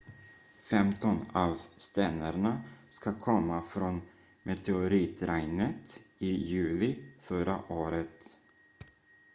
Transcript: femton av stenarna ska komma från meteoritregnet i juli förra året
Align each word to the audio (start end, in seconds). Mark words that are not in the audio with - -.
femton 0.61 1.25
av 1.33 1.61
stenarna 1.77 2.61
ska 2.87 3.19
komma 3.19 3.61
från 3.61 4.01
meteoritregnet 4.43 6.01
i 6.19 6.35
juli 6.35 6.95
förra 7.19 7.71
året 7.71 8.37